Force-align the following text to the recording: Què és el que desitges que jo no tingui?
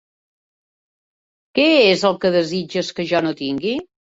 Què 1.59 1.67
és 1.91 2.07
el 2.11 2.19
que 2.25 2.33
desitges 2.39 2.93
que 3.01 3.09
jo 3.13 3.25
no 3.29 3.37
tingui? 3.45 3.79